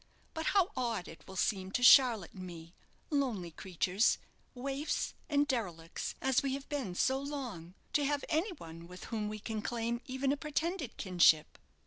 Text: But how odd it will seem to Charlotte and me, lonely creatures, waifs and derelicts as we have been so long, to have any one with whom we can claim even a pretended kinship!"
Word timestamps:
But 0.33 0.47
how 0.57 0.71
odd 0.75 1.07
it 1.07 1.23
will 1.27 1.35
seem 1.35 1.71
to 1.73 1.83
Charlotte 1.83 2.33
and 2.33 2.47
me, 2.47 2.73
lonely 3.11 3.51
creatures, 3.51 4.17
waifs 4.55 5.13
and 5.29 5.47
derelicts 5.47 6.15
as 6.23 6.41
we 6.41 6.55
have 6.55 6.67
been 6.69 6.95
so 6.95 7.19
long, 7.21 7.75
to 7.93 8.03
have 8.03 8.25
any 8.27 8.51
one 8.53 8.87
with 8.87 9.03
whom 9.13 9.29
we 9.29 9.37
can 9.37 9.61
claim 9.61 10.01
even 10.07 10.31
a 10.31 10.37
pretended 10.37 10.97
kinship!" 10.97 11.59